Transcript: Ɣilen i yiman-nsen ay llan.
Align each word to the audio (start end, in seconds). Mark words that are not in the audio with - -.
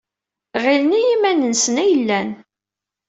Ɣilen 0.63 0.91
i 0.99 1.01
yiman-nsen 1.07 1.75
ay 1.83 1.91
llan. 1.99 2.29